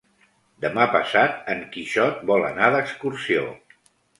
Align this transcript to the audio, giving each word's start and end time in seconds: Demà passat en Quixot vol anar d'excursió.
Demà 0.63 0.87
passat 0.95 1.51
en 1.55 1.61
Quixot 1.75 2.25
vol 2.33 2.49
anar 2.51 2.73
d'excursió. 2.77 3.45